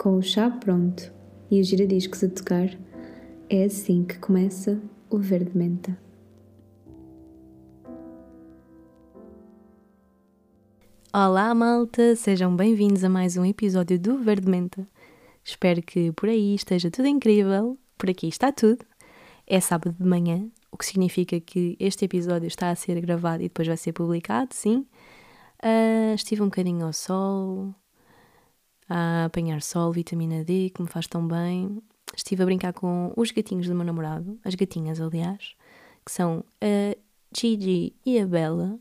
[0.00, 1.12] Com o chá pronto
[1.50, 2.70] e os giradiscos a tocar,
[3.50, 4.80] é assim que começa
[5.10, 5.94] o Verde Menta.
[11.12, 12.16] Olá, malta!
[12.16, 14.88] Sejam bem-vindos a mais um episódio do Verde Menta.
[15.44, 17.76] Espero que por aí esteja tudo incrível.
[17.98, 18.82] Por aqui está tudo.
[19.46, 23.48] É sábado de manhã, o que significa que este episódio está a ser gravado e
[23.48, 24.86] depois vai ser publicado, sim.
[25.62, 27.74] Uh, estive um bocadinho ao sol,
[28.90, 31.80] a apanhar sol, vitamina D, que me faz tão bem.
[32.14, 35.54] Estive a brincar com os gatinhos do meu namorado, as gatinhas, aliás,
[36.04, 36.96] que são a
[37.34, 38.80] Gigi e a Bella.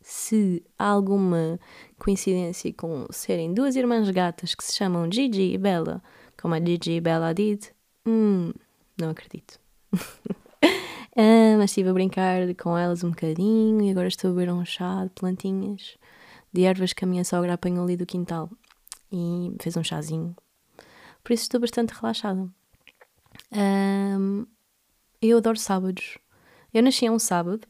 [0.00, 1.60] Se há alguma
[1.98, 6.02] coincidência com serem duas irmãs gatas que se chamam Gigi e Bella,
[6.40, 7.66] como a Gigi e Bella did,
[8.06, 8.50] hum,
[8.98, 9.60] não acredito.
[11.14, 14.64] ah, mas estive a brincar com elas um bocadinho e agora estou a beber um
[14.64, 15.98] chá de plantinhas,
[16.50, 18.50] de ervas que a minha sogra apanhou ali do quintal
[19.12, 20.34] e fez um chazinho.
[21.22, 22.48] Por isso estou bastante relaxada.
[23.52, 24.46] Um,
[25.20, 26.18] eu adoro sábados.
[26.72, 27.66] Eu nasci um sábado,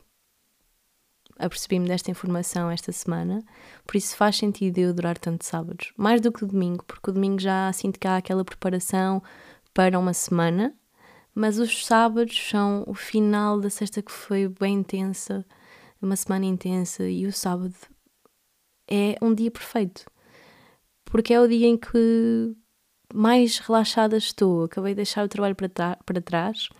[1.36, 3.42] apercebi-me desta informação esta semana,
[3.84, 5.92] por isso faz sentido eu adorar tanto sábados.
[5.96, 9.20] Mais do que o domingo, porque o domingo já sinto que há aquela preparação
[9.74, 10.72] para uma semana,
[11.34, 15.44] mas os sábados são o final da sexta que foi bem intensa,
[16.00, 17.74] uma semana intensa, e o sábado
[18.88, 20.04] é um dia perfeito
[21.12, 22.56] porque é o dia em que
[23.12, 24.64] mais relaxada estou.
[24.64, 26.70] Acabei de deixar o trabalho para, para trás.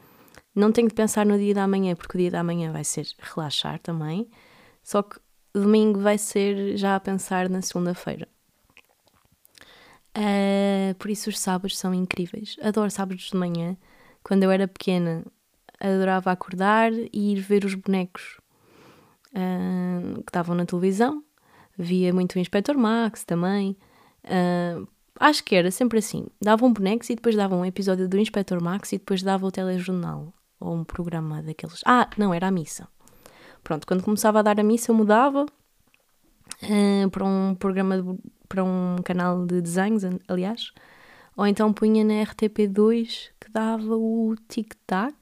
[0.55, 3.07] Não tenho de pensar no dia da manhã, porque o dia da manhã vai ser
[3.19, 4.31] relaxar também.
[4.83, 5.21] Só que
[5.53, 8.27] domingo vai ser já a pensar na segunda-feira.
[10.17, 12.57] Uh, por isso os sábados são incríveis.
[12.63, 13.77] Adoro sábados de manhã.
[14.25, 15.27] Quando eu era pequena,
[15.79, 18.39] adorava acordar e ir ver os bonecos
[19.29, 21.23] uh, que estavam na televisão.
[21.77, 23.77] Via muito o Inspector Max também.
[24.25, 24.87] Uh,
[25.19, 26.27] acho que era sempre assim.
[26.41, 30.33] Davam bonecos e depois davam um episódio do Inspector Max e depois dava o telejornal.
[30.61, 31.81] Ou um programa daqueles.
[31.85, 32.89] Ah, não, era a missa.
[33.63, 38.19] Pronto, quando começava a dar a missa eu mudava uh, para um programa, de,
[38.49, 40.73] para um canal de desenhos, aliás.
[41.37, 45.15] Ou então punha na RTP2 que dava o Tic Tac.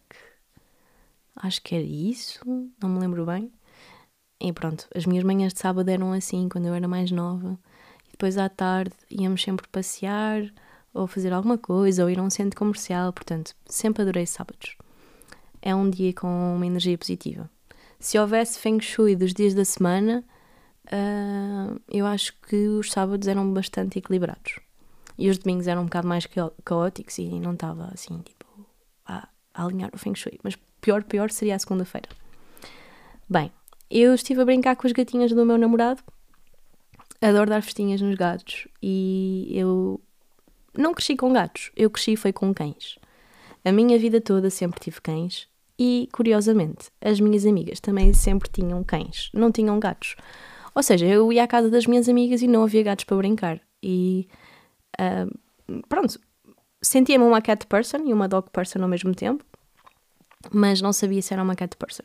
[1.36, 2.40] Acho que era isso,
[2.82, 3.50] não me lembro bem.
[4.40, 7.58] E pronto, as minhas manhãs de sábado eram assim, quando eu era mais nova
[8.20, 10.42] depois à tarde íamos sempre passear
[10.92, 14.76] ou fazer alguma coisa ou ir a um centro comercial, portanto, sempre adorei sábados.
[15.62, 17.48] É um dia com uma energia positiva.
[17.98, 20.22] Se houvesse Feng Shui dos dias da semana,
[20.86, 24.60] uh, eu acho que os sábados eram bastante equilibrados.
[25.16, 26.28] E os domingos eram um bocado mais
[26.62, 28.44] caóticos e não estava assim, tipo,
[29.06, 30.38] a, a alinhar o Feng Shui.
[30.42, 32.08] Mas pior, pior seria a segunda-feira.
[33.26, 33.50] Bem,
[33.90, 36.02] eu estive a brincar com as gatinhas do meu namorado
[37.20, 40.00] adoro dar festinhas nos gatos e eu
[40.76, 42.98] não cresci com gatos, eu cresci foi com cães.
[43.64, 45.48] A minha vida toda sempre tive cães
[45.78, 50.16] e, curiosamente, as minhas amigas também sempre tinham cães, não tinham gatos.
[50.74, 53.60] Ou seja, eu ia à casa das minhas amigas e não havia gatos para brincar.
[53.82, 54.28] E
[55.00, 56.18] uh, pronto,
[56.80, 59.44] sentia-me uma cat person e uma dog person ao mesmo tempo,
[60.52, 62.04] mas não sabia se era uma cat person.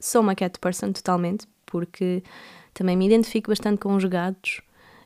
[0.00, 2.22] Sou uma cat person totalmente, porque
[2.74, 4.60] também me identifico bastante com os gatos.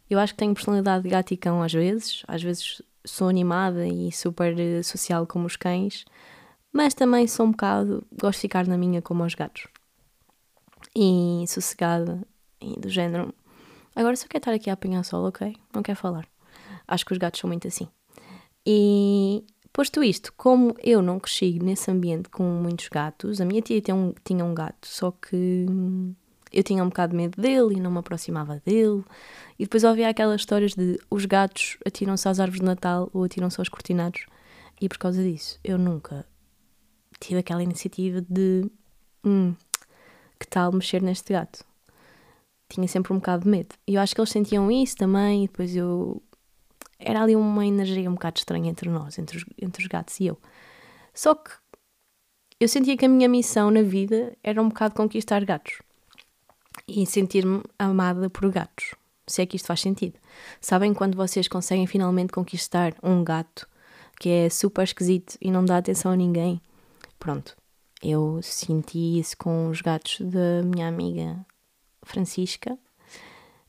[0.09, 2.23] Eu acho que tenho personalidade de gato e cão às vezes.
[2.27, 6.05] Às vezes sou animada e super eh, social como os cães.
[6.73, 8.07] Mas também sou um bocado.
[8.19, 9.69] Gosto de ficar na minha como os gatos.
[10.97, 12.27] E sossegada.
[12.61, 13.35] E do género.
[13.95, 15.55] Agora só quer estar aqui a apanhar sol, ok?
[15.75, 16.27] Não quer falar.
[16.87, 17.89] Acho que os gatos são muito assim.
[18.65, 23.81] E posto isto, como eu não cresci nesse ambiente com muitos gatos, a minha tia
[23.81, 26.15] tinha um, tinha um gato, só que hum,
[26.53, 29.05] eu tinha um bocado de medo dele e não me aproximava dele.
[29.59, 33.61] E depois ouvia aquelas histórias de os gatos atiram-se às árvores de Natal ou atiram-se
[33.61, 34.27] aos cortinados.
[34.81, 36.27] E por causa disso, eu nunca
[37.21, 38.71] tive aquela iniciativa de
[39.25, 39.55] hum,
[40.39, 41.65] que tal mexer neste gato.
[42.69, 43.75] Tinha sempre um bocado de medo.
[43.87, 45.45] E eu acho que eles sentiam isso também.
[45.45, 46.23] E depois eu.
[46.99, 50.27] Era ali uma energia um bocado estranha entre nós, entre os, entre os gatos e
[50.27, 50.39] eu.
[51.15, 51.51] Só que
[52.61, 55.79] eu sentia que a minha missão na vida era um bocado conquistar gatos
[56.89, 58.95] e sentir-me amada por gatos.
[59.27, 60.19] Se é que isto faz sentido.
[60.61, 63.69] Sabem quando vocês conseguem finalmente conquistar um gato
[64.19, 66.61] que é super esquisito e não dá atenção a ninguém?
[67.19, 67.57] Pronto,
[68.03, 71.45] eu senti isso com os gatos da minha amiga
[72.03, 72.79] Francisca.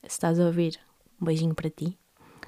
[0.02, 0.80] Se estás a ouvir,
[1.20, 1.98] um beijinho para ti.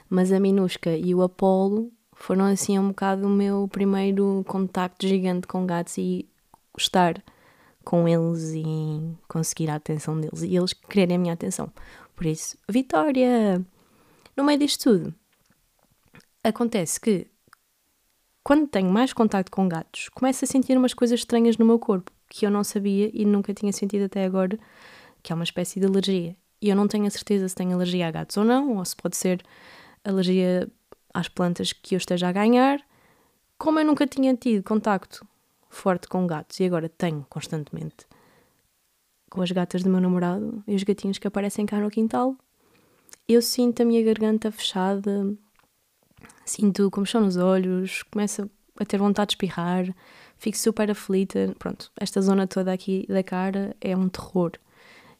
[0.08, 5.46] Mas a Minusca e o Apolo foram assim um bocado o meu primeiro contacto gigante
[5.46, 6.26] com gatos e
[6.72, 7.22] gostar
[7.84, 11.70] com eles e conseguir a atenção deles e eles quererem a minha atenção.
[12.14, 13.64] Por isso, Vitória!
[14.37, 15.14] No meio disto tudo,
[16.43, 17.26] acontece que
[18.44, 22.11] quando tenho mais contato com gatos, começo a sentir umas coisas estranhas no meu corpo
[22.29, 24.58] que eu não sabia e nunca tinha sentido até agora,
[25.23, 26.34] que é uma espécie de alergia.
[26.61, 28.96] E eu não tenho a certeza se tenho alergia a gatos ou não, ou se
[28.96, 29.44] pode ser
[30.02, 30.69] alergia
[31.12, 32.81] às plantas que eu esteja a ganhar.
[33.58, 35.26] Como eu nunca tinha tido contacto
[35.72, 38.06] forte com gatos e agora tenho constantemente
[39.32, 42.36] com as gatas do meu namorado e os gatinhos que aparecem cá no quintal,
[43.26, 45.34] eu sinto a minha garganta fechada,
[46.44, 49.86] sinto como estão nos olhos, começo a ter vontade de espirrar,
[50.36, 51.54] fico super aflita.
[51.58, 54.52] Pronto, esta zona toda aqui da cara é um terror.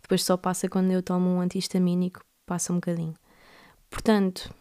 [0.03, 3.15] Depois só passa quando eu tomo um antihistamínico, passa um bocadinho.
[3.89, 4.53] Portanto,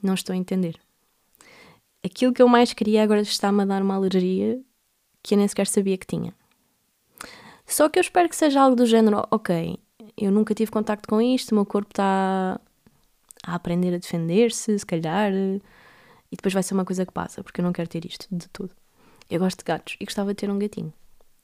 [0.00, 0.78] não estou a entender.
[2.04, 4.62] Aquilo que eu mais queria agora está-me a dar uma alergia
[5.22, 6.34] que eu nem sequer sabia que tinha.
[7.66, 9.78] Só que eu espero que seja algo do género, ok,
[10.16, 12.58] eu nunca tive contacto com isto, o meu corpo está
[13.44, 17.60] a aprender a defender-se, se calhar, e depois vai ser uma coisa que passa, porque
[17.60, 18.70] eu não quero ter isto de tudo.
[19.30, 20.92] Eu gosto de gatos e gostava de ter um gatinho.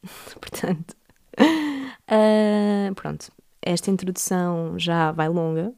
[0.41, 0.97] Portanto,
[1.39, 3.31] uh, pronto,
[3.61, 5.73] esta introdução já vai longa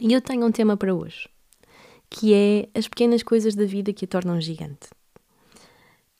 [0.00, 1.28] e eu tenho um tema para hoje,
[2.10, 4.88] que é as pequenas coisas da vida que a tornam gigante.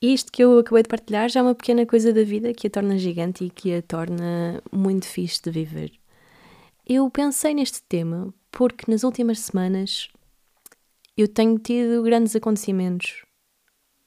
[0.01, 2.71] Isto que eu acabei de partilhar já é uma pequena coisa da vida que a
[2.71, 5.93] torna gigante e que a torna muito fixe de viver.
[6.87, 10.09] Eu pensei neste tema porque nas últimas semanas
[11.17, 13.27] eu tenho tido grandes acontecimentos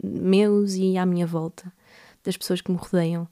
[0.02, 1.72] meus e à minha volta,
[2.24, 3.28] das pessoas que me rodeiam,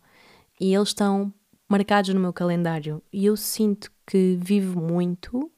[0.59, 1.33] e eles estão
[1.67, 3.01] marcados no meu calendário.
[3.11, 5.51] E eu sinto que vivo muito,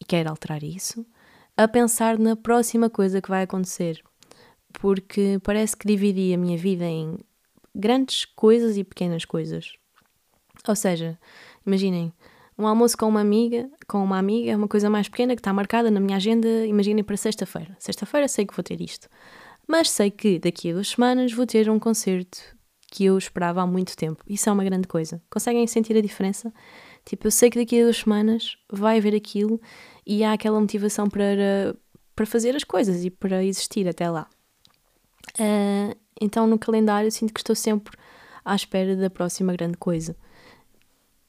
[0.00, 1.06] e quero alterar isso,
[1.56, 4.02] a pensar na próxima coisa que vai acontecer.
[4.80, 7.18] Porque parece que dividi a minha vida em
[7.74, 9.72] grandes coisas e pequenas coisas.
[10.66, 11.18] Ou seja,
[11.66, 12.12] imaginem,
[12.58, 15.52] um almoço com uma amiga, com uma amiga é uma coisa mais pequena que está
[15.52, 17.76] marcada na minha agenda, imaginem para sexta-feira.
[17.78, 19.08] Sexta-feira sei que vou ter isto.
[19.66, 22.38] Mas sei que daqui a duas semanas vou ter um concerto
[22.90, 24.22] que eu esperava há muito tempo.
[24.26, 25.20] Isso é uma grande coisa.
[25.28, 26.52] Conseguem sentir a diferença?
[27.04, 29.60] Tipo, eu sei que daqui a duas semanas vai haver aquilo
[30.06, 31.76] e há aquela motivação para,
[32.14, 34.28] para fazer as coisas e para existir até lá.
[35.38, 37.96] Uh, então, no calendário, sinto que estou sempre
[38.44, 40.16] à espera da próxima grande coisa.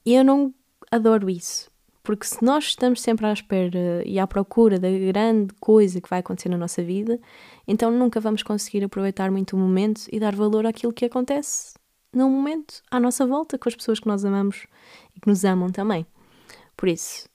[0.06, 0.54] E eu não
[0.92, 1.70] adoro isso.
[2.02, 6.20] Porque se nós estamos sempre à espera e à procura da grande coisa que vai
[6.20, 7.20] acontecer na nossa vida,
[7.68, 11.74] então nunca vamos conseguir aproveitar muito o momento e dar valor àquilo que acontece
[12.14, 14.68] no momento, à nossa volta, com as pessoas que nós amamos
[15.16, 16.08] e que nos amam também.
[16.78, 17.28] Por isso,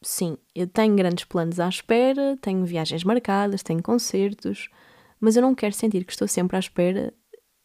[0.00, 4.68] sim, eu tenho grandes planos à espera, tenho viagens marcadas, tenho concertos,
[5.20, 7.12] mas eu não quero sentir que estou sempre à espera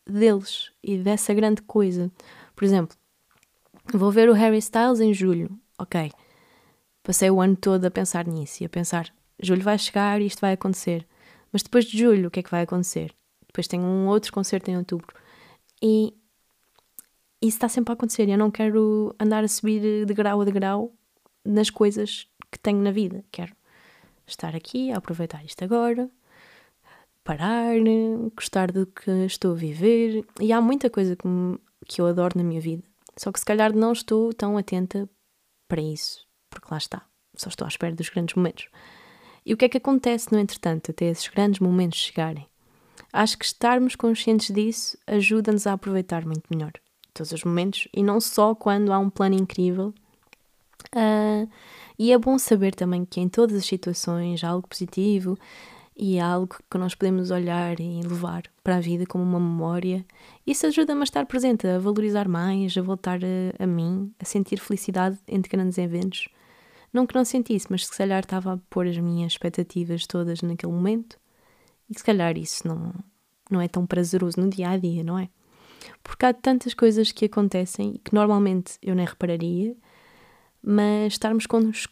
[0.05, 2.11] deles e dessa grande coisa.
[2.55, 2.95] Por exemplo,
[3.93, 5.49] vou ver o Harry Styles em julho,
[5.79, 6.11] ok
[7.05, 10.41] Passei o ano todo a pensar nisso e a pensar: julho vai chegar e isto
[10.41, 11.07] vai acontecer.
[11.51, 13.13] Mas depois de julho, o que é que vai acontecer?
[13.47, 15.15] Depois tenho um outro concerto em outubro.
[15.81, 16.15] E
[17.39, 18.27] isso está sempre a acontecer.
[18.27, 20.93] Eu não quero andar a subir de grau a degrau
[21.45, 23.23] nas coisas que tenho na vida.
[23.31, 23.55] Quero
[24.25, 26.09] estar aqui, aproveitar isto agora,
[27.25, 27.75] parar,
[28.33, 30.25] gostar do que estou a viver.
[30.39, 31.27] E há muita coisa que,
[31.85, 32.83] que eu adoro na minha vida.
[33.17, 35.09] Só que se calhar não estou tão atenta
[35.67, 38.69] para isso porque lá está, só estou à espera dos grandes momentos.
[39.45, 42.47] E o que é que acontece, no entretanto, até esses grandes momentos chegarem?
[43.11, 46.71] Acho que estarmos conscientes disso ajuda-nos a aproveitar muito melhor
[47.13, 49.93] todos os momentos e não só quando há um plano incrível.
[50.93, 51.49] Uh,
[51.97, 55.37] e é bom saber também que em todas as situações há algo positivo
[55.97, 60.05] e há algo que nós podemos olhar e levar para a vida como uma memória.
[60.45, 64.59] Isso ajuda-me a estar presente, a valorizar mais, a voltar a, a mim, a sentir
[64.59, 66.27] felicidade entre grandes eventos
[66.95, 70.71] não que não sentisse, mas se calhar estava a pôr as minhas expectativas todas naquele
[70.71, 71.19] momento
[71.89, 72.93] e se calhar isso não,
[73.51, 75.27] não é tão prazeroso no dia a dia, não é?
[76.01, 79.75] Porque há tantas coisas que acontecem que normalmente eu nem repararia,
[80.67, 81.45] mas estarmos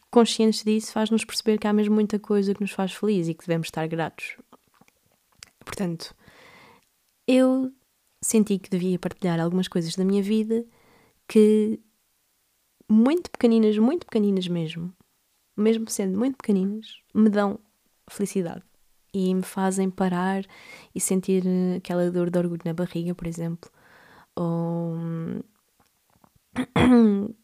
[0.10, 3.46] conscientes disso faz-nos perceber que há mesmo muita coisa que nos faz feliz e que
[3.46, 4.36] devemos estar gratos.
[5.64, 6.16] Portanto,
[7.28, 7.72] eu
[8.20, 10.66] senti que devia partilhar algumas coisas da minha vida
[11.28, 11.80] que
[12.90, 14.92] muito pequeninas, muito pequeninas mesmo,
[15.56, 17.60] mesmo sendo muito pequeninas, me dão
[18.10, 18.64] felicidade
[19.14, 20.44] e me fazem parar
[20.96, 23.70] e sentir eh, aquela dor de orgulho na barriga, por exemplo,
[24.36, 24.96] ou,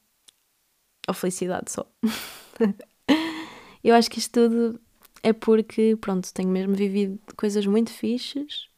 [1.09, 1.85] ou felicidade só.
[3.83, 4.79] Eu acho que isto tudo
[5.23, 8.69] é porque, pronto, tenho mesmo vivido coisas muito fixes,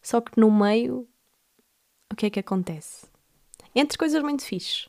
[0.00, 1.08] só que no meio,
[2.12, 3.06] o que é que acontece?
[3.74, 4.88] Entre coisas muito fixes,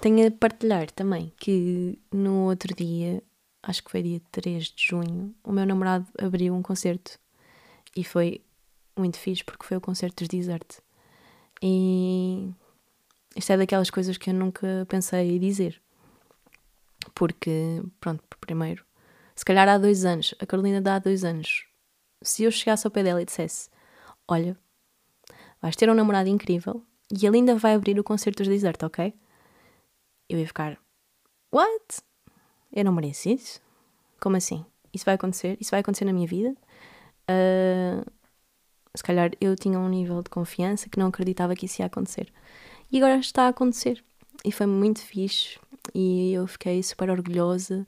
[0.00, 3.22] tenho a partilhar também que no outro dia,
[3.62, 7.18] acho que foi dia 3 de junho, o meu namorado abriu um concerto
[7.94, 8.40] e foi
[8.96, 10.78] muito fixe porque foi o concerto dos Desert.
[11.62, 12.50] E
[13.34, 15.82] isto é daquelas coisas que eu nunca pensei dizer.
[17.14, 18.84] Porque, pronto, primeiro,
[19.34, 21.66] se calhar há dois anos, a Carolina dá há dois anos,
[22.22, 23.68] se eu chegasse ao pé dela e dissesse:
[24.26, 24.56] Olha,
[25.60, 29.14] vais ter um namorado incrível e ele ainda vai abrir o concerto dos Desert, ok?
[30.28, 30.78] Eu ia ficar:
[31.52, 32.02] What?
[32.72, 33.60] Eu não mereço isso?
[34.20, 34.64] Como assim?
[34.92, 35.56] Isso vai acontecer?
[35.60, 36.54] Isso vai acontecer na minha vida?
[37.30, 38.10] Uh,
[38.94, 42.32] se calhar eu tinha um nível de confiança que não acreditava que isso ia acontecer.
[42.90, 44.02] E agora está a acontecer.
[44.44, 45.58] E foi muito fixe.
[45.94, 47.86] E eu fiquei super orgulhosa.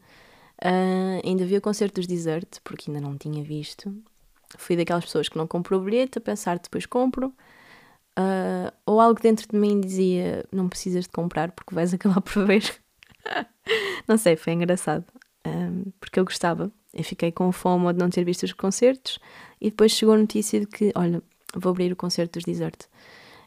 [0.62, 3.94] Uh, ainda vi o concerto dos Desert, porque ainda não tinha visto.
[4.56, 7.32] Fui daquelas pessoas que não comprou o bilhete, a pensar depois compro.
[8.18, 12.44] Uh, ou algo dentro de mim dizia: Não precisas de comprar porque vais acabar por
[12.46, 12.64] ver.
[14.08, 15.04] não sei, foi engraçado.
[15.44, 16.70] Ah, porque eu gostava.
[16.92, 19.18] Eu fiquei com fome de não ter visto os concertos.
[19.60, 21.22] E depois chegou a notícia de que: Olha,
[21.54, 22.86] vou abrir o concerto dos Desert.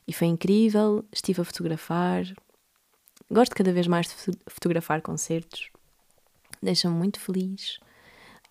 [0.08, 1.03] E foi incrível.
[1.12, 2.24] Estive a fotografar.
[3.31, 5.69] Gosto cada vez mais de fotografar concertos.
[6.61, 7.79] Deixa-me muito feliz.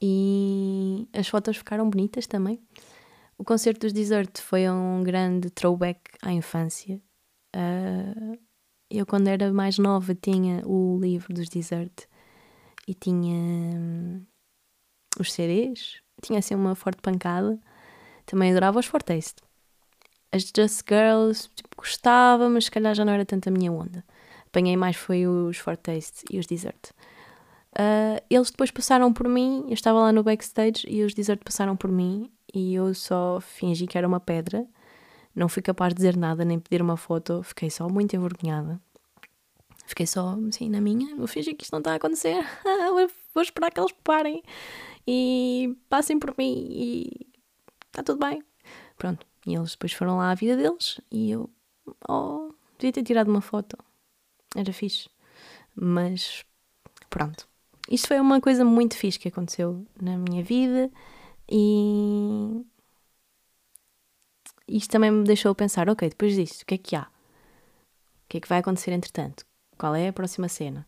[0.00, 2.58] E as fotos ficaram bonitas também.
[3.37, 6.99] O concerto dos Desert foi um grande throwback à infância.
[7.54, 8.38] Uh,
[8.90, 12.06] eu, quando era mais nova, tinha o livro dos Desert
[12.88, 13.37] e tinha
[13.78, 14.25] hum,
[15.18, 16.00] os CDs.
[16.22, 17.60] Tinha assim uma forte pancada.
[18.25, 19.42] Também adorava os Fortaste.
[20.32, 24.02] As Just Girls, tipo, gostava, mas se calhar já não era tanto a minha onda.
[24.50, 26.90] Apanhei mais foi os Fortaste e os Desert.
[27.73, 31.76] Uh, eles depois passaram por mim, eu estava lá no backstage e os Desert passaram
[31.76, 34.66] por mim e eu só fingi que era uma pedra.
[35.35, 38.80] Não fui capaz de dizer nada nem pedir uma foto, fiquei só muito envergonhada.
[39.87, 42.45] Fiquei só assim na minha, vou fingir que isto não está a acontecer,
[43.35, 44.42] vou esperar que eles parem
[45.07, 47.26] e passem por mim e
[47.87, 48.42] está tudo bem.
[48.99, 51.49] Pronto, e eles depois foram lá à vida deles e eu,
[52.09, 53.76] oh, devia ter tirado uma foto,
[54.57, 55.09] era fixe,
[55.75, 56.45] mas
[57.09, 57.50] pronto
[57.90, 60.88] isto foi uma coisa muito fixe que aconteceu na minha vida
[61.50, 62.64] e
[64.69, 67.02] isto também me deixou pensar, ok, depois disto, o que é que há?
[67.02, 69.45] O que é que vai acontecer entretanto?
[69.76, 70.87] Qual é a próxima cena?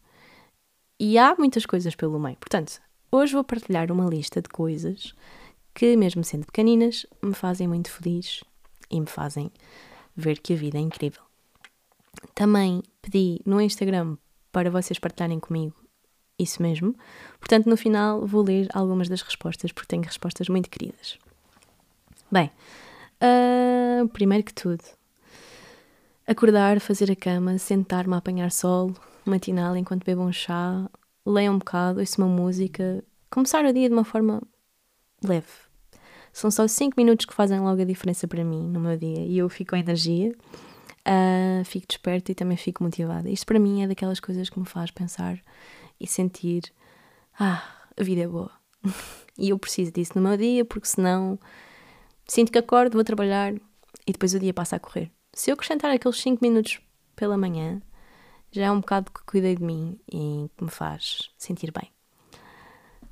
[1.00, 2.36] E há muitas coisas pelo meio.
[2.36, 5.12] Portanto, hoje vou partilhar uma lista de coisas
[5.74, 8.44] que, mesmo sendo pequeninas, me fazem muito feliz
[8.88, 9.50] e me fazem
[10.14, 11.31] ver que a vida é incrível.
[12.34, 14.16] Também pedi no Instagram
[14.50, 15.74] para vocês partilharem comigo
[16.38, 16.94] isso mesmo.
[17.38, 21.18] Portanto, no final vou ler algumas das respostas, porque tenho respostas muito queridas.
[22.30, 22.50] Bem,
[23.22, 24.82] uh, primeiro que tudo,
[26.26, 30.88] acordar, fazer a cama, sentar-me a apanhar sol, matinal enquanto bebo um chá,
[31.24, 34.42] leio um bocado, ouço uma música, começar o dia de uma forma
[35.22, 35.46] leve.
[36.32, 39.36] São só 5 minutos que fazem logo a diferença para mim no meu dia e
[39.36, 40.34] eu fico com energia,
[41.06, 43.28] uh, fico desperta e também fico motivada.
[43.28, 45.38] Isto para mim é daquelas coisas que me faz pensar
[46.00, 46.72] e sentir:
[47.38, 47.62] ah,
[47.96, 48.50] a vida é boa.
[49.38, 51.38] e eu preciso disso no meu dia, porque senão
[52.26, 53.54] sinto que acordo, vou trabalhar
[54.06, 55.10] e depois o dia passa a correr.
[55.32, 56.80] Se eu acrescentar aqueles 5 minutos
[57.16, 57.80] pela manhã,
[58.50, 61.90] já é um bocado que cuidei de mim e que me faz sentir bem.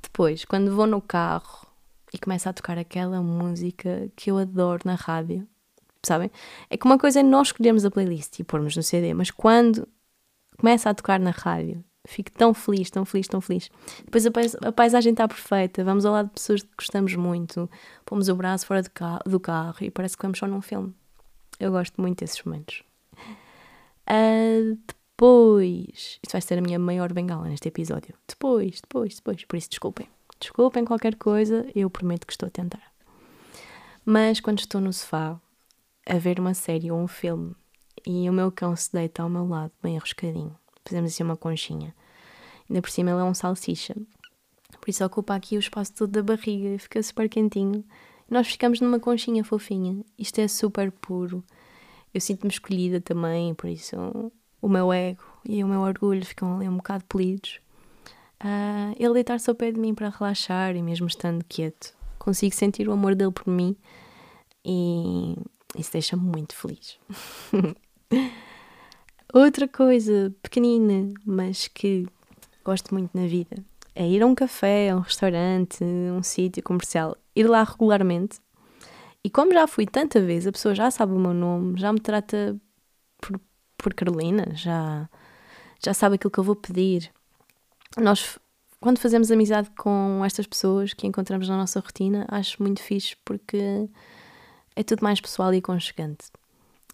[0.01, 1.65] Depois, quando vou no carro
[2.13, 5.47] e começa a tocar aquela música que eu adoro na rádio,
[6.07, 6.31] sabem?
[6.69, 9.87] É que uma coisa é nós escolhermos a playlist e pormos no CD, mas quando
[10.57, 13.69] começa a tocar na rádio Fico tão feliz, tão feliz, tão feliz.
[14.03, 17.69] Depois a, pais a paisagem está perfeita, vamos ao lado de pessoas que gostamos muito,
[18.03, 20.93] pomos o braço fora ca do carro e parece que vamos só num filme.
[21.59, 22.83] Eu gosto muito desses momentos.
[24.09, 28.15] Uh, depois, isto vai ser a minha maior bengala neste episódio.
[28.27, 29.45] Depois, depois, depois.
[29.45, 30.09] Por isso, desculpem.
[30.39, 32.91] Desculpem qualquer coisa, eu prometo que estou a tentar.
[34.03, 35.39] Mas quando estou no sofá
[36.05, 37.55] a ver uma série ou um filme
[38.05, 40.55] e o meu cão se deita ao meu lado, bem arroscadinho,
[40.85, 41.93] fizemos assim uma conchinha.
[42.69, 43.95] Ainda por cima ele é um salsicha.
[44.79, 47.83] Por isso ocupa aqui o espaço todo da barriga e fica super quentinho.
[48.29, 50.03] Nós ficamos numa conchinha fofinha.
[50.17, 51.43] Isto é super puro.
[52.13, 53.95] Eu sinto-me escolhida também, por isso
[54.61, 57.59] o meu ego e o meu orgulho ficam ali um bocado polidos.
[58.39, 62.87] Uh, ele deitar-se ao pé de mim para relaxar e mesmo estando quieto, consigo sentir
[62.87, 63.75] o amor dele por mim
[64.65, 65.35] e
[65.77, 66.99] isso deixa-me muito feliz.
[69.33, 72.05] Outra coisa pequenina, mas que
[72.63, 73.63] gosto muito na vida,
[73.95, 78.39] é ir a um café, a um restaurante, um sítio comercial, ir lá regularmente.
[79.23, 81.99] E como já fui tanta vez, a pessoa já sabe o meu nome, já me
[81.99, 82.59] trata
[83.21, 83.39] por,
[83.77, 85.09] por Carolina, já,
[85.83, 87.11] já sabe aquilo que eu vou pedir.
[87.97, 88.37] Nós
[88.81, 93.87] quando fazemos amizade com estas pessoas que encontramos na nossa rotina, acho muito fixe porque
[94.75, 96.31] é tudo mais pessoal e aconchegante.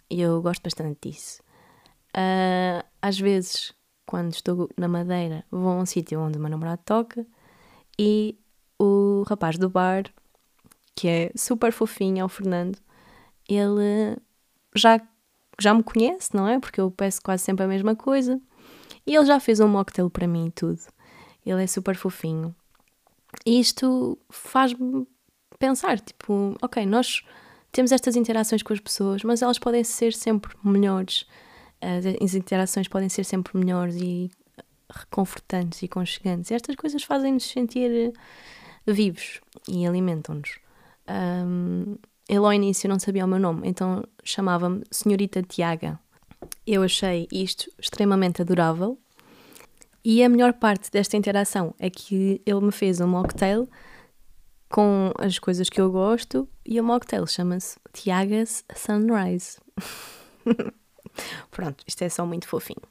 [0.10, 1.42] E eu gosto bastante disso.
[2.16, 3.74] Uh, às vezes,
[4.06, 7.26] quando estou na Madeira, vou a um sítio onde o meu namorado toca
[8.00, 8.38] e
[8.80, 10.04] o rapaz do bar,
[10.96, 12.80] que é super fofinho, é o Fernando,
[13.48, 14.18] ele
[14.76, 15.00] já,
[15.60, 16.60] já me conhece, não é?
[16.60, 18.40] Porque eu peço quase sempre a mesma coisa.
[19.06, 20.80] E ele já fez um mocktail para mim e tudo.
[21.46, 22.56] Ele é super fofinho.
[23.46, 25.08] E isto faz-me
[25.58, 27.24] pensar, tipo, ok, nós
[27.72, 31.26] temos estas interações com as pessoas, mas elas podem ser sempre melhores.
[32.24, 34.32] As interações podem ser sempre melhores e
[34.90, 36.52] reconfortantes e conchegantes.
[36.52, 38.14] Estas coisas fazem-nos sentir
[38.86, 40.60] vivos e alimentam-nos.
[41.10, 41.98] Um,
[42.28, 46.00] ele ao início não sabia o meu nome, então chamava-me Senhorita Tiaga.
[46.66, 48.98] Eu achei isto extremamente adorável
[50.04, 53.68] e a melhor parte desta interação é que ele me fez um mocktail
[54.70, 59.58] com as coisas que eu gosto e o mocktail chama-se Tiagas Sunrise.
[61.52, 62.82] Pronto, isto é só muito fofinho.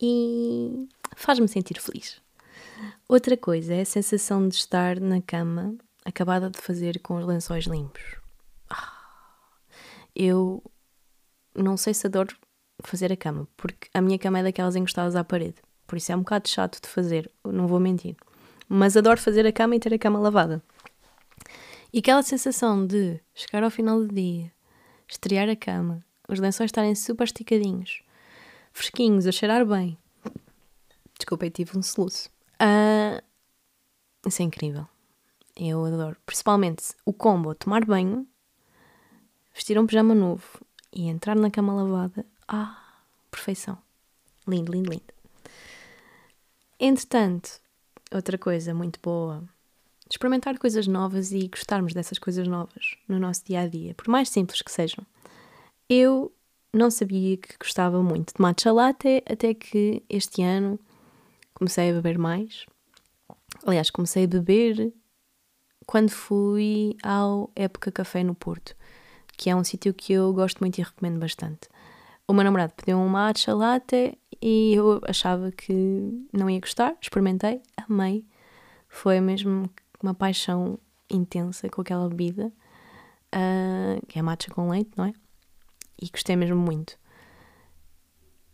[0.00, 2.20] E faz-me sentir feliz.
[3.08, 7.64] Outra coisa é a sensação de estar na cama acabada de fazer com os lençóis
[7.64, 8.02] limpos.
[8.70, 8.92] Ah,
[10.14, 10.62] eu
[11.54, 12.36] não sei se adoro
[12.82, 15.56] fazer a cama, porque a minha cama é daquelas encostadas à parede.
[15.86, 18.16] Por isso é um bocado chato de fazer, não vou mentir.
[18.68, 20.62] Mas adoro fazer a cama e ter a cama lavada.
[21.92, 24.52] E aquela sensação de chegar ao final do dia,
[25.08, 28.02] estrear a cama, os lençóis estarem super esticadinhos,
[28.72, 29.96] fresquinhos, a cheirar bem.
[31.16, 32.28] Desculpa, tive um soluço.
[32.60, 33.22] Uh,
[34.26, 34.86] isso é incrível.
[35.56, 36.16] Eu adoro.
[36.26, 38.26] Principalmente o combo tomar banho,
[39.54, 40.60] vestir um pijama novo
[40.92, 42.26] e entrar na cama lavada.
[42.46, 43.78] Ah, perfeição.
[44.46, 45.14] Lindo, lindo, lindo.
[46.78, 47.60] Entretanto,
[48.12, 49.48] outra coisa muito boa
[50.10, 54.28] experimentar coisas novas e gostarmos dessas coisas novas no nosso dia a dia, por mais
[54.28, 55.04] simples que sejam.
[55.88, 56.32] Eu
[56.72, 60.78] não sabia que gostava muito de matcha latte até que este ano
[61.54, 62.66] comecei a beber mais.
[63.64, 64.92] Aliás, comecei a beber
[65.86, 68.76] quando fui ao Época Café no Porto,
[69.36, 71.68] que é um sítio que eu gosto muito e recomendo bastante.
[72.28, 77.62] O meu namorado pediu um matcha latte e eu achava que não ia gostar, experimentei,
[77.88, 78.24] amei.
[78.88, 79.70] Foi mesmo
[80.06, 80.78] uma paixão
[81.10, 82.52] intensa com aquela bebida,
[83.34, 85.12] uh, que é matcha com leite, não é?
[86.00, 86.98] E gostei mesmo muito.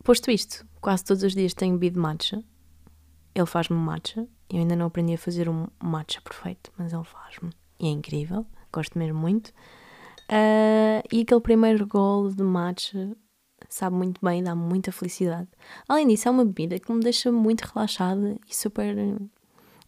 [0.03, 2.43] Posto isto, quase todos os dias tenho bebido matcha.
[3.35, 4.27] Ele faz-me matcha.
[4.49, 7.51] Eu ainda não aprendi a fazer um matcha perfeito, mas ele faz-me.
[7.79, 8.45] E é incrível.
[8.71, 9.49] Gosto mesmo muito.
[10.29, 13.15] Uh, e aquele primeiro golo de matcha
[13.69, 15.47] sabe muito bem, dá muita felicidade.
[15.87, 18.95] Além disso, é uma bebida que me deixa muito relaxada e super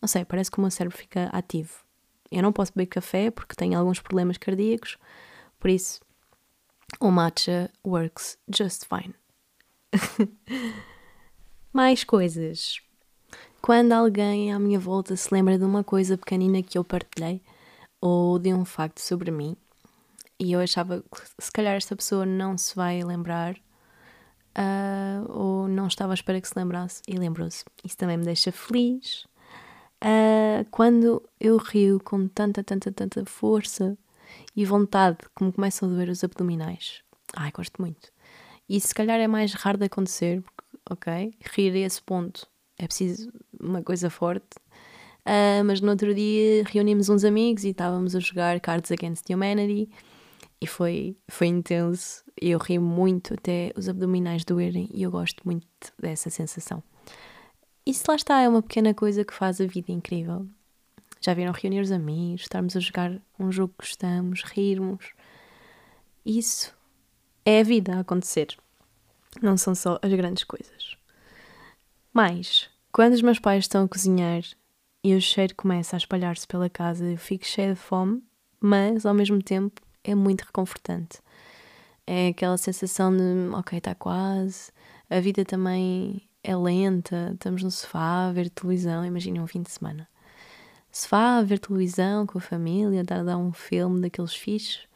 [0.02, 1.74] não sei, parece que o meu cérebro fica ativo.
[2.32, 4.98] Eu não posso beber café porque tenho alguns problemas cardíacos,
[5.60, 6.00] por isso
[7.00, 9.14] o matcha works just fine.
[11.74, 12.80] Mais coisas.
[13.62, 17.42] Quando alguém à minha volta se lembra de uma coisa pequenina que eu partilhei
[18.00, 19.58] ou de um facto sobre mim
[20.40, 23.56] e eu achava que se calhar esta pessoa não se vai lembrar
[24.56, 27.64] uh, ou não estava à espera que se lembrasse e lembrou-se.
[27.84, 29.26] Isso também me deixa feliz
[30.06, 33.98] uh, quando eu rio com tanta, tanta, tanta força
[34.56, 37.02] e vontade me começam a doer os abdominais.
[37.36, 38.14] Ai, gosto muito.
[38.70, 42.86] E se calhar é mais raro de acontecer, porque, ok, rir a esse ponto é
[42.86, 44.58] preciso uma coisa forte.
[45.28, 49.90] Uh, mas no outro dia reunimos uns amigos e estávamos a jogar Cards Against Humanity
[50.62, 52.24] e foi, foi intenso.
[52.40, 55.68] Eu ri muito até os abdominais doerem e eu gosto muito
[56.00, 56.84] dessa sensação.
[57.86, 60.48] Isso lá está, é uma pequena coisa que faz a vida incrível.
[61.22, 65.14] Já viram reunir os amigos, estarmos a jogar um jogo que gostamos, rirmos.
[66.26, 66.76] Isso
[67.46, 68.58] é a vida a acontecer.
[69.40, 70.98] Não são só as grandes coisas.
[72.12, 74.42] Mas, quando os meus pais estão a cozinhar
[75.04, 78.24] e o cheiro começa a espalhar-se pela casa, eu fico cheia de fome,
[78.60, 81.20] mas ao mesmo tempo é muito reconfortante.
[82.08, 84.72] É aquela sensação de, ok, está quase.
[85.08, 89.72] A vida também é lenta, estamos no sofá a ver televisão, imaginem um fim de
[89.72, 90.08] semana.
[90.92, 94.88] Sofá a ver televisão com a família, dar dar um filme daqueles fixos,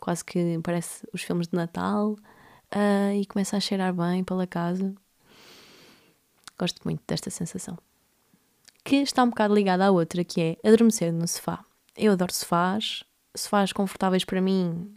[0.00, 4.92] quase que parece os filmes de Natal, uh, e começa a cheirar bem pela casa.
[6.58, 7.78] Gosto muito desta sensação.
[8.84, 11.64] Que está um bocado ligada à outra, que é adormecer no sofá.
[11.96, 14.92] Eu adoro sofás, sofás confortáveis para mim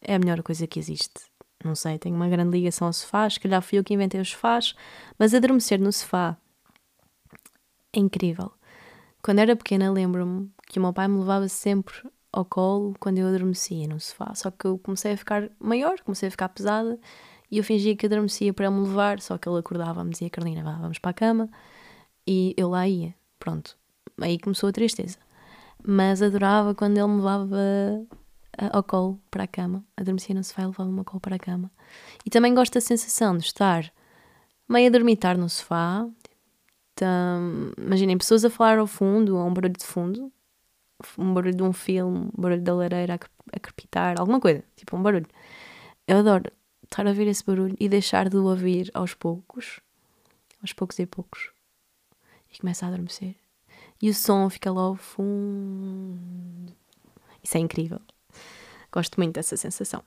[0.00, 1.33] é a melhor coisa que existe.
[1.64, 4.30] Não sei, tenho uma grande ligação ao sofá, se calhar fui eu que inventei os
[4.30, 4.74] sofás,
[5.18, 6.36] mas adormecer no sofá
[7.92, 8.52] é incrível.
[9.22, 11.94] Quando era pequena, lembro-me que o meu pai me levava sempre
[12.30, 14.34] ao colo quando eu adormecia no sofá.
[14.34, 16.98] Só que eu comecei a ficar maior, comecei a ficar pesada
[17.50, 19.20] e eu fingia que adormecia para ele me levar.
[19.20, 21.48] Só que ele acordava, me dizia: Carolina, vá, vamos para a cama.
[22.26, 23.14] E eu lá ia.
[23.38, 23.76] Pronto.
[24.20, 25.18] Aí começou a tristeza.
[25.86, 28.06] Mas adorava quando ele me levava
[28.58, 29.84] ao colo para a cama.
[29.96, 31.70] Adormecia no sofá e levava-me ao colo para a cama.
[32.24, 33.92] E também gosto da sensação de estar
[34.68, 36.08] meio a dormitar no sofá.
[36.92, 40.32] Então, imaginem pessoas a falar ao fundo, ou um barulho de fundo,
[41.18, 43.14] um barulho de um filme, um barulho da lareira
[43.52, 45.26] a, crepitar, alguma coisa, tipo um barulho.
[46.06, 46.50] Eu adoro
[46.84, 49.80] estar a ouvir esse barulho e deixar de o ouvir aos poucos,
[50.62, 51.50] aos poucos e poucos,
[52.52, 53.34] e começa a adormecer.
[54.00, 56.72] E o som fica lá ao fundo.
[57.42, 58.00] Isso é incrível.
[58.94, 60.04] Gosto muito dessa sensação.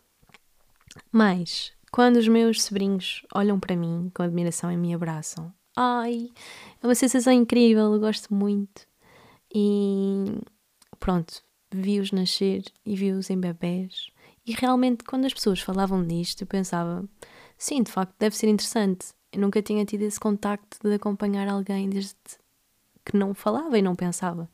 [1.12, 6.30] Mas, quando os meus sobrinhos olham para mim com admiração e me abraçam, ai,
[6.82, 8.88] é uma sensação incrível, eu gosto muito.
[9.54, 10.40] E
[11.02, 14.10] pronto, vi-os nascer e vi-os em bebés.
[14.46, 17.04] E realmente, quando as pessoas falavam disto, eu pensava,
[17.58, 19.08] sim, de facto, deve ser interessante.
[19.34, 22.16] Eu nunca tinha tido esse contacto de acompanhar alguém desde
[23.04, 24.50] que não falava e não pensava.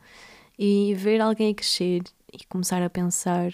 [0.58, 2.02] E ver alguém crescer
[2.34, 3.54] e começar a pensar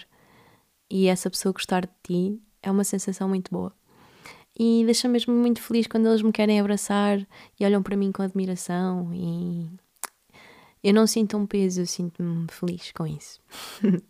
[0.90, 3.72] e essa pessoa gostar de ti é uma sensação muito boa.
[4.58, 7.18] E deixa me mesmo muito feliz quando eles me querem abraçar
[7.58, 9.70] e olham para mim com admiração e
[10.82, 13.40] eu não sinto um peso, eu sinto-me feliz com isso.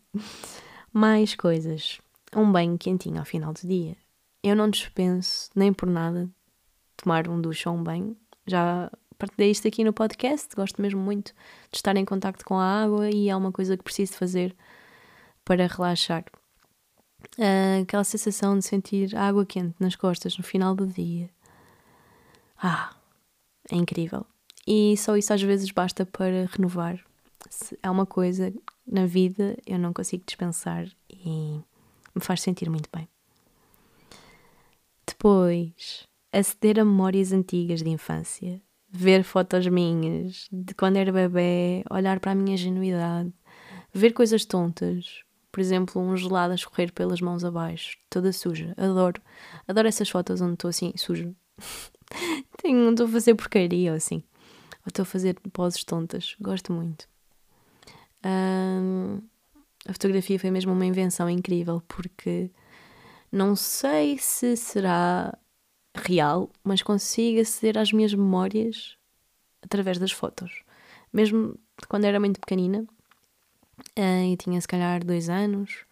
[0.92, 2.00] Mais coisas.
[2.34, 3.96] Um banho quentinho ao final do dia.
[4.42, 6.30] Eu não dispenso nem por nada
[6.96, 8.16] tomar um duche ou um banho.
[8.46, 11.34] Já partilhei isto aqui no podcast, gosto mesmo muito
[11.70, 14.56] de estar em contacto com a água e é uma coisa que preciso fazer
[15.44, 16.24] para relaxar.
[17.38, 21.30] Uh, aquela sensação de sentir água quente nas costas no final do dia.
[22.56, 22.94] Ah,
[23.70, 24.26] é incrível.
[24.66, 27.00] E só isso às vezes basta para renovar.
[27.48, 28.52] Se é uma coisa
[28.86, 31.60] na vida eu não consigo dispensar e
[32.14, 33.08] me faz sentir muito bem.
[35.06, 42.18] Depois, aceder a memórias antigas de infância ver fotos minhas de quando era bebê, olhar
[42.18, 43.32] para a minha genuidade,
[43.92, 48.74] ver coisas tontas, por exemplo, um gelado a escorrer pelas mãos abaixo, toda suja.
[48.76, 49.20] Adoro.
[49.66, 51.32] Adoro essas fotos onde estou assim, suja.
[52.62, 54.22] Tenho, estou a fazer porcaria ou assim.
[54.80, 56.36] Ou estou a fazer poses tontas.
[56.40, 57.08] Gosto muito.
[58.24, 59.20] Um,
[59.88, 62.50] a fotografia foi mesmo uma invenção incrível porque
[63.32, 65.36] não sei se será
[65.94, 68.96] real, mas consigo aceder às minhas memórias
[69.62, 70.62] através das fotos.
[71.12, 71.58] Mesmo
[71.88, 72.86] quando era muito pequenina,
[73.96, 75.84] e tinha se calhar dois anos,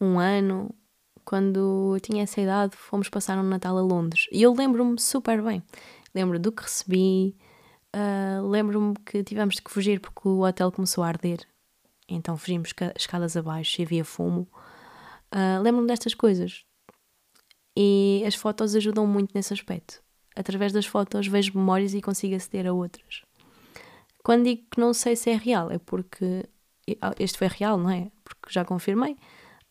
[0.00, 0.74] um ano,
[1.24, 4.26] quando eu tinha essa idade, fomos passar um Natal a Londres.
[4.32, 5.62] E eu lembro-me super bem.
[6.14, 7.36] Lembro do que recebi,
[7.94, 11.40] uh, lembro-me que tivemos que fugir porque o hotel começou a arder.
[12.08, 14.48] Então fugimos escadas abaixo e havia fumo.
[15.34, 16.64] Uh, lembro-me destas coisas.
[17.76, 20.02] E as fotos ajudam muito nesse aspecto.
[20.34, 23.22] Através das fotos vejo memórias e consigo aceder a outras.
[24.24, 26.57] Quando digo que não sei se é real, é porque ah,
[27.18, 28.10] este foi real, não é?
[28.24, 29.16] Porque já confirmei.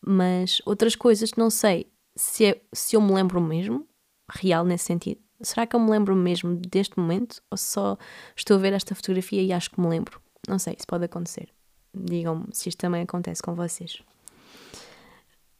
[0.00, 3.86] Mas outras coisas não sei se, é, se eu me lembro mesmo,
[4.30, 5.20] real nesse sentido.
[5.40, 7.40] Será que eu me lembro mesmo deste momento?
[7.50, 7.96] Ou só
[8.36, 10.20] estou a ver esta fotografia e acho que me lembro?
[10.48, 11.48] Não sei, isso pode acontecer.
[11.94, 14.02] Digam-me se isto também acontece com vocês.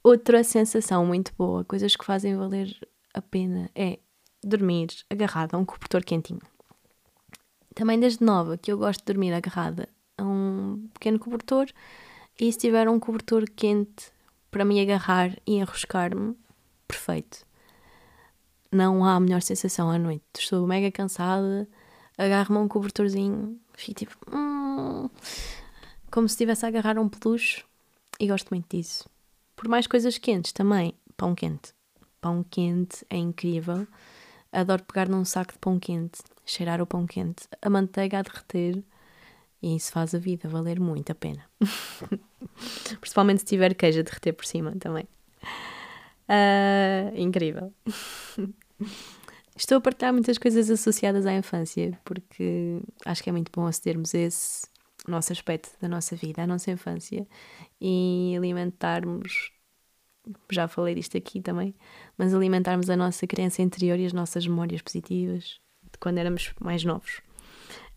[0.03, 2.75] Outra sensação muito boa, coisas que fazem valer
[3.15, 3.99] a pena, é
[4.43, 6.41] dormir agarrada a um cobertor quentinho.
[7.75, 11.67] Também desde nova que eu gosto de dormir agarrada a um pequeno cobertor
[12.39, 14.13] e se tiver um cobertor quente
[14.51, 16.37] para me agarrar e enroscar-me,
[16.87, 17.47] perfeito.
[18.71, 20.25] Não há melhor sensação à noite.
[20.37, 21.67] Estou mega cansada,
[22.19, 24.17] agarro-me a um cobertorzinho, fico tipo.
[24.31, 25.09] Hum,
[26.11, 27.65] como se estivesse a agarrar um peluche
[28.21, 29.09] e gosto muito disso
[29.59, 30.95] por mais coisas quentes também.
[31.17, 31.75] Pão quente.
[32.21, 33.89] Pão quente é incrível.
[34.53, 38.83] Adoro pegar num saco de pão quente, cheirar o pão quente, a manteiga a derreter.
[39.63, 41.45] E isso faz a vida valer muito a pena.
[43.01, 45.09] Principalmente se tiver queijo a derreter por cima também.
[46.29, 47.73] Uh, incrível.
[49.57, 54.15] Estou a partilhar muitas coisas associadas à infância, porque acho que é muito bom acedermos
[54.15, 54.69] a esse
[55.07, 57.27] nosso aspecto da nossa vida, a nossa infância,
[57.81, 59.51] e alimentarmos,
[60.51, 61.75] já falei disto aqui também,
[62.17, 65.59] mas alimentarmos a nossa criança interior e as nossas memórias positivas
[65.91, 67.21] de quando éramos mais novos.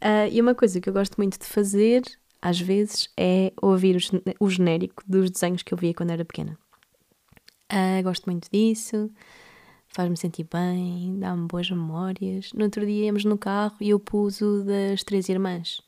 [0.02, 2.02] Uh, e uma coisa que eu gosto muito de fazer,
[2.42, 3.98] às vezes, é ouvir
[4.40, 6.58] o, genérico dos desenhos que eu via quando era pequena.
[7.72, 9.10] Uh, gosto muito disso,
[9.88, 12.52] faz-me sentir bem, dá-me boas memórias.
[12.54, 15.82] No outro dia íamos no carro e eu pus o das Três Irmãs.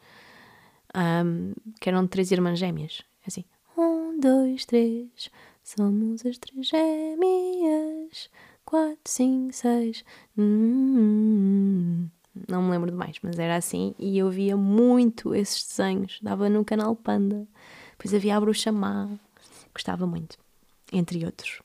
[0.95, 3.01] um, que eram três irmãs gêmeas.
[3.27, 3.43] Assim,
[3.77, 5.29] um, dois, três,
[5.63, 8.29] somos as três gêmeas,
[8.63, 10.03] quatro, cinco, seis.
[10.37, 12.07] Hum,
[12.47, 13.93] não me lembro de mais, mas era assim.
[13.99, 17.47] E eu via muito esses desenhos, dava no canal Panda.
[17.91, 19.09] Depois havia a Bruxa Má,
[19.73, 20.37] gostava muito,
[20.91, 21.61] entre outros.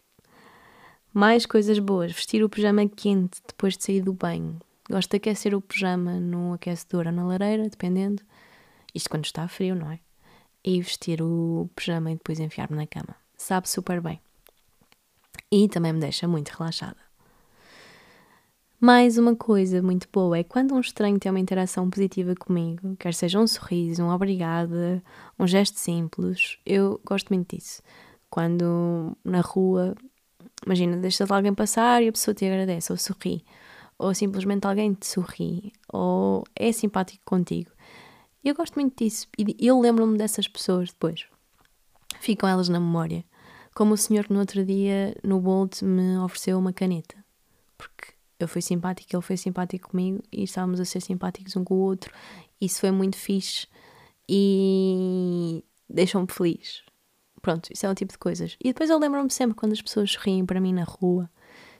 [1.12, 4.60] Mais coisas boas, vestir o pijama quente depois de sair do banho.
[4.90, 8.22] Gosto de aquecer o pijama no aquecedor ou na lareira, dependendo.
[8.94, 10.00] Isto quando está frio, não é?
[10.64, 13.16] E vestir o pijama e depois enfiar-me na cama.
[13.36, 14.20] Sabe super bem.
[15.50, 17.07] E também me deixa muito relaxada.
[18.80, 23.12] Mais uma coisa muito boa é quando um estranho tem uma interação positiva comigo, quer
[23.12, 25.02] seja um sorriso, um obrigada,
[25.36, 27.82] um gesto simples, eu gosto muito disso.
[28.30, 29.96] Quando na rua,
[30.64, 33.44] imagina, deixas alguém passar e a pessoa te agradece ou sorri
[33.98, 37.72] ou simplesmente alguém te sorri, ou é simpático contigo.
[38.44, 41.26] Eu gosto muito disso e eu lembro-me dessas pessoas depois.
[42.20, 43.24] Ficam elas na memória.
[43.74, 47.16] Como o senhor que no outro dia no Bolt me ofereceu uma caneta.
[47.76, 51.74] Porque eu fui simpática, ele foi simpático comigo e estávamos a ser simpáticos um com
[51.74, 52.12] o outro.
[52.60, 53.66] Isso foi muito fixe
[54.28, 56.82] e deixou-me feliz.
[57.40, 58.56] Pronto, isso é um tipo de coisas.
[58.62, 61.30] E depois eu lembro-me sempre quando as pessoas sorriem para mim na rua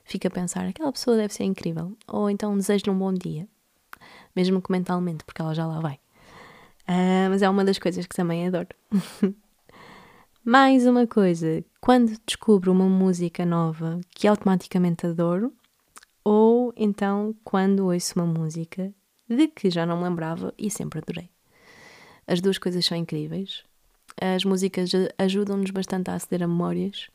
[0.03, 1.95] fica a pensar, aquela pessoa deve ser incrível.
[2.07, 3.47] Ou então desejo-lhe um bom dia,
[4.35, 5.99] mesmo que mentalmente, porque ela já lá vai.
[6.87, 8.69] Uh, mas é uma das coisas que também adoro.
[10.43, 15.53] Mais uma coisa, quando descubro uma música nova que automaticamente adoro,
[16.31, 18.93] ou então quando ouço uma música
[19.27, 21.27] de que já não me lembrava e sempre adorei.
[22.27, 23.63] As duas coisas são incríveis.
[24.21, 27.07] As músicas ajudam-nos bastante a aceder a memórias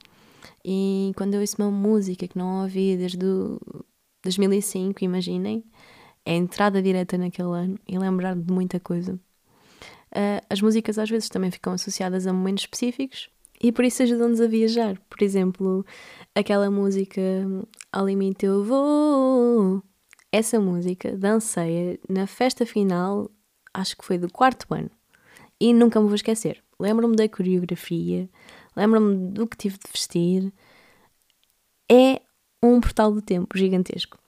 [0.64, 3.60] e quando eu ouço uma música que não ouvi desde o
[4.24, 5.62] 2005, imaginem,
[6.24, 9.14] é a entrada direta naquele ano e lembrar de muita coisa.
[9.14, 13.30] Uh, as músicas às vezes também ficam associadas a momentos específicos
[13.64, 15.00] e por isso ajudam-nos a viajar.
[15.08, 15.86] Por exemplo,
[16.34, 17.22] aquela música
[17.90, 19.82] Ao Limite Eu Vou.
[20.30, 23.30] Essa música dancei na festa final,
[23.72, 24.90] acho que foi do quarto ano,
[25.58, 26.62] e nunca me vou esquecer.
[26.78, 28.28] Lembro-me da coreografia,
[28.76, 30.52] lembro-me do que tive de vestir.
[31.90, 32.20] É
[32.62, 34.18] um portal do tempo gigantesco.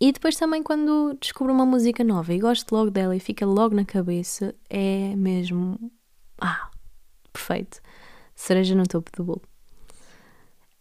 [0.00, 3.76] E depois também quando descubro uma música nova e gosto logo dela e fica logo
[3.76, 5.92] na cabeça, é mesmo.
[6.40, 6.70] Ah,
[7.32, 7.85] perfeito.
[8.36, 9.42] Cereja no topo do bolo.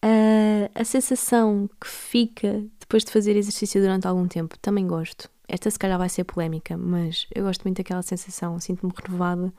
[0.03, 5.27] Uh, a sensação que fica depois de fazer exercício durante algum tempo, também gosto.
[5.47, 9.51] Esta se calhar vai ser polémica, mas eu gosto muito daquela sensação, sinto-me renovada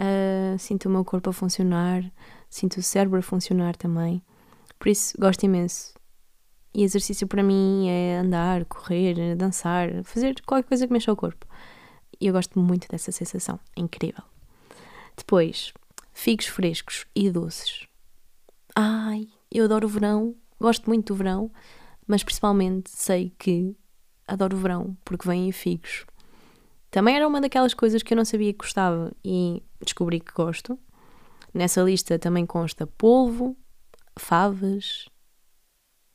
[0.00, 2.04] uh, sinto o meu corpo a funcionar,
[2.48, 4.22] sinto o cérebro a funcionar também.
[4.78, 5.94] Por isso gosto imenso.
[6.74, 11.46] E exercício para mim é andar, correr, dançar, fazer qualquer coisa que mexa o corpo.
[12.20, 14.22] E eu gosto muito dessa sensação, é incrível.
[15.16, 15.72] Depois,
[16.16, 17.86] figos frescos e doces.
[18.74, 21.52] Ai, eu adoro o verão, gosto muito do verão,
[22.06, 23.76] mas principalmente sei que
[24.26, 26.06] adoro o verão porque vêm figos.
[26.90, 30.78] Também era uma daquelas coisas que eu não sabia que gostava e descobri que gosto.
[31.52, 33.54] Nessa lista também consta polvo,
[34.18, 35.10] favas.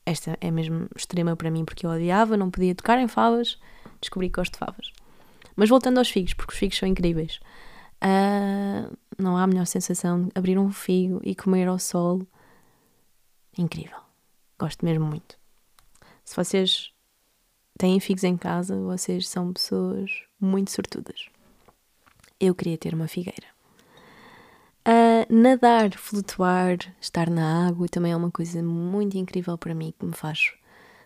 [0.04, 3.56] Esta é mesmo extrema para mim porque eu odiava, não podia tocar em favas.
[4.00, 4.92] Descobri que gosto de favas.
[5.54, 7.38] Mas voltando aos figos, porque os figos são incríveis.
[8.02, 12.26] Uh, não há melhor sensação de abrir um figo e comer ao sol.
[13.56, 14.00] Incrível.
[14.58, 15.38] Gosto mesmo muito.
[16.24, 16.92] Se vocês
[17.78, 20.10] têm figos em casa, vocês são pessoas
[20.40, 21.26] muito sortudas.
[22.40, 23.46] Eu queria ter uma figueira.
[24.84, 30.04] Uh, nadar, flutuar, estar na água também é uma coisa muito incrível para mim que
[30.04, 30.54] me faz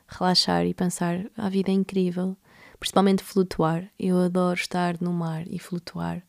[0.09, 2.35] relaxar e pensar a vida é incrível,
[2.79, 3.87] principalmente flutuar.
[3.99, 6.26] Eu adoro estar no mar e flutuar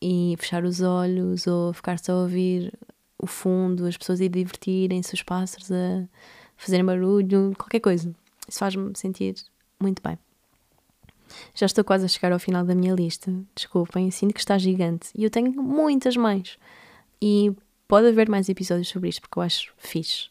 [0.00, 2.72] e fechar os olhos ou ficar só a ouvir
[3.18, 6.06] o fundo, as pessoas a divertirem-se, os pássaros a
[6.56, 8.14] fazerem barulho, qualquer coisa.
[8.48, 9.34] Isso faz-me sentir
[9.80, 10.18] muito bem.
[11.54, 13.32] Já estou quase a chegar ao final da minha lista.
[13.54, 15.10] Desculpem, sinto que está gigante.
[15.14, 16.58] E eu tenho muitas mais.
[17.20, 17.52] E
[17.86, 20.28] pode haver mais episódios sobre isto, porque eu acho fixe.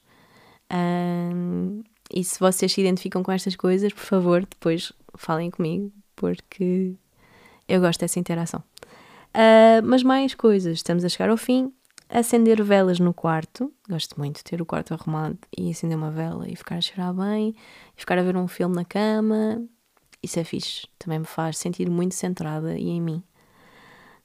[0.72, 6.94] Um, e se vocês se identificam com estas coisas, por favor, depois falem comigo, porque
[7.68, 8.64] eu gosto dessa interação.
[9.34, 11.72] Uh, mas mais coisas, estamos a chegar ao fim.
[12.10, 16.50] Acender velas no quarto, gosto muito de ter o quarto arrumado e acender uma vela
[16.50, 17.54] e ficar a cheirar bem,
[17.96, 19.62] e ficar a ver um filme na cama,
[20.24, 23.24] isso é fixe, também me faz sentir muito centrada e em mim.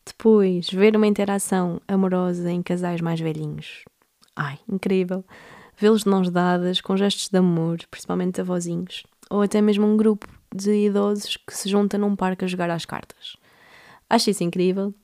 [0.05, 3.85] Depois, ver uma interação amorosa em casais mais velhinhos.
[4.35, 5.25] Ai, incrível!
[5.77, 10.27] Vê-los de mãos dadas, com gestos de amor, principalmente avózinhos, ou até mesmo um grupo
[10.55, 13.37] de idosos que se junta num parque a jogar às cartas.
[14.13, 14.95] Acho isso incrível.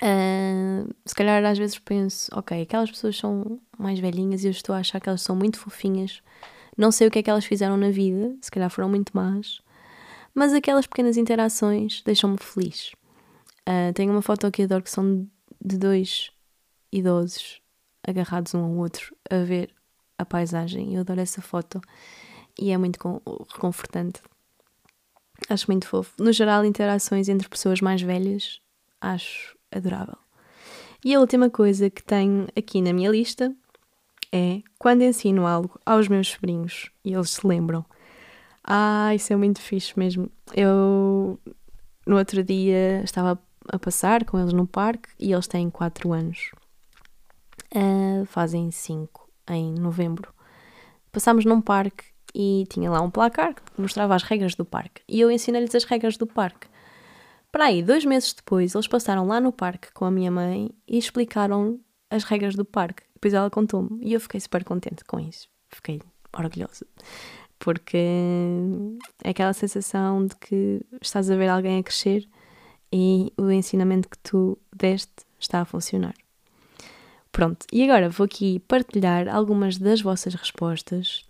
[0.00, 4.76] Uh, se calhar às vezes penso, ok, aquelas pessoas são mais velhinhas e eu estou
[4.76, 6.22] a achar que elas são muito fofinhas.
[6.78, 9.60] Não sei o que é que elas fizeram na vida, se calhar foram muito más,
[10.32, 12.92] mas aquelas pequenas interações deixam-me feliz.
[13.68, 15.28] Uh, tenho uma foto que adoro que são
[15.60, 16.30] de dois
[16.92, 17.60] idosos
[18.06, 19.74] agarrados um ao outro a ver
[20.16, 20.94] a paisagem.
[20.94, 21.80] Eu adoro essa foto
[22.56, 23.00] e é muito
[23.52, 24.22] reconfortante.
[25.48, 26.12] Acho muito fofo.
[26.18, 28.60] No geral, interações entre pessoas mais velhas
[29.00, 30.16] acho adorável.
[31.04, 33.54] E a última coisa que tenho aqui na minha lista
[34.30, 37.84] é quando ensino algo aos meus sobrinhos e eles se lembram.
[38.62, 40.30] Ah, isso é muito fixe mesmo.
[40.54, 41.38] Eu
[42.06, 46.52] no outro dia estava a passar com eles no parque e eles têm 4 anos.
[47.74, 50.32] Uh, fazem 5 em novembro.
[51.10, 55.02] Passámos num parque e tinha lá um placar que mostrava as regras do parque.
[55.08, 56.66] E eu ensinei-lhes as regras do parque.
[57.50, 60.96] Para aí, dois meses depois, eles passaram lá no parque com a minha mãe e
[60.96, 61.78] explicaram
[62.10, 63.02] as regras do parque.
[63.14, 65.48] Depois ela contou-me e eu fiquei super contente com isso.
[65.68, 66.00] Fiquei
[66.36, 66.86] orgulhosa.
[67.58, 67.98] Porque
[69.22, 72.26] é aquela sensação de que estás a ver alguém a crescer
[72.92, 76.14] e o ensinamento que tu deste está a funcionar.
[77.30, 81.24] Pronto, e agora vou aqui partilhar algumas das vossas respostas.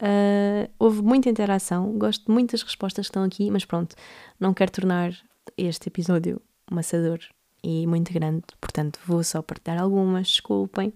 [0.00, 3.96] Uh, houve muita interação, gosto muito das respostas que estão aqui, mas pronto,
[4.38, 5.12] não quero tornar
[5.56, 7.18] este episódio maçador
[7.62, 10.92] e muito grande, portanto vou só partilhar algumas, desculpem.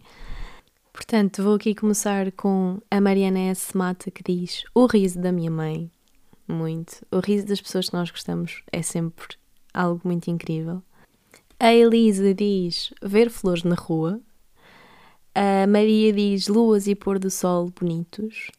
[0.93, 3.77] Portanto, vou aqui começar com a Mariana S.
[3.77, 5.91] Mata que diz o riso da minha mãe.
[6.47, 7.07] Muito.
[7.11, 9.37] O riso das pessoas que nós gostamos é sempre
[9.73, 10.83] algo muito incrível.
[11.59, 14.21] A Elisa diz ver flores na rua.
[15.35, 18.51] A Maria diz luas e pôr do sol bonitos.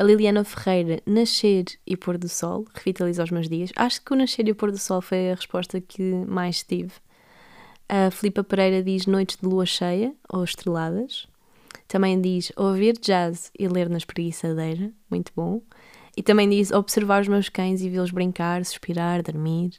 [0.00, 3.70] A Liliana Ferreira, nascer e pôr do sol, revitaliza os meus dias.
[3.76, 6.92] Acho que o nascer e o pôr do sol foi a resposta que mais tive.
[7.86, 11.28] A Filipa Pereira diz noites de lua cheia ou estreladas.
[11.86, 15.60] Também diz ouvir jazz e ler na espreguiçadeira, muito bom.
[16.16, 19.72] E também diz observar os meus cães e vê-los brincar, suspirar, dormir.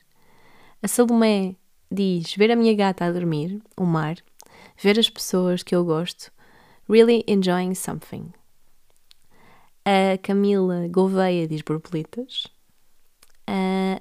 [0.84, 1.56] A Salomé
[1.92, 4.18] diz ver a minha gata a dormir, o mar,
[4.80, 6.32] ver as pessoas que eu gosto,
[6.88, 8.32] really enjoying something.
[9.94, 12.48] A Camila Gouveia diz borboletas.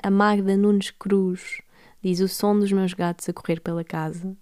[0.01, 1.61] A Magda Nunes Cruz
[2.01, 4.37] diz o som dos meus gatos a correr pela casa.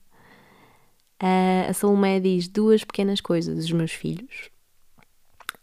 [1.19, 4.51] A Salomé diz duas pequenas coisas dos meus filhos.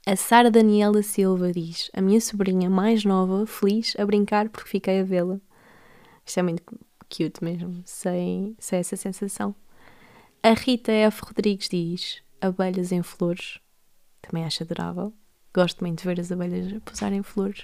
[0.07, 5.01] A Sara Daniela Silva diz a minha sobrinha mais nova, feliz, a brincar porque fiquei
[5.01, 5.39] a vê-la.
[6.25, 6.63] Isto é muito
[7.15, 9.53] cute mesmo, sei, sei essa sensação.
[10.41, 11.21] A Rita F.
[11.23, 13.59] Rodrigues diz abelhas em flores,
[14.23, 15.13] também acho adorável.
[15.55, 17.63] Gosto muito de ver as abelhas pousarem flores.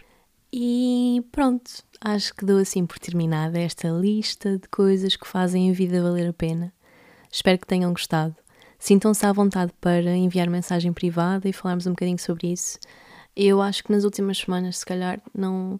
[0.54, 5.73] E pronto, acho que dou assim por terminada esta lista de coisas que fazem a
[5.73, 6.71] vida valer a pena.
[7.30, 8.34] Espero que tenham gostado.
[8.80, 12.80] Sintam-se à vontade para enviar mensagem privada e falarmos um bocadinho sobre isso.
[13.36, 15.77] Eu acho que nas últimas semanas, se calhar, não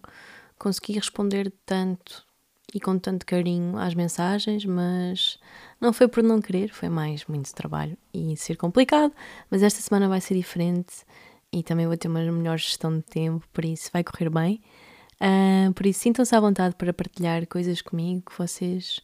[0.60, 2.26] consegui responder tanto
[2.74, 5.40] e com tanto carinho às mensagens, mas
[5.80, 9.14] não foi por não querer, foi mais muito trabalho e ser complicado.
[9.50, 11.06] Mas esta semana vai ser diferente
[11.52, 14.62] e também vou ter uma melhor gestão de tempo, por isso vai correr bem.
[15.22, 19.00] Uh, por isso, sintam-se à vontade para partilhar coisas comigo que vocês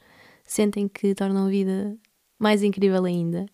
[0.45, 1.95] sentem que tornam a vida
[2.39, 3.45] mais incrível ainda.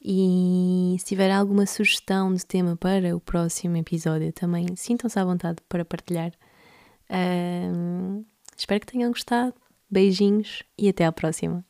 [0.00, 5.58] E se tiver alguma sugestão de tema para o próximo episódio, também sintam-se à vontade
[5.68, 6.32] para partilhar.
[7.10, 8.24] Uh,
[8.56, 9.54] espero que tenham gostado.
[9.90, 11.64] Beijinhos e até à próxima.